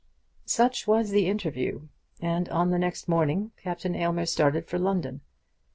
Such 0.47 0.87
was 0.87 1.11
the 1.11 1.27
interview; 1.27 1.81
and 2.19 2.49
on 2.49 2.71
the 2.71 2.79
next 2.79 3.07
morning 3.07 3.51
Captain 3.57 3.93
Aylmer 3.93 4.25
started 4.25 4.65
for 4.65 4.79
London. 4.79 5.21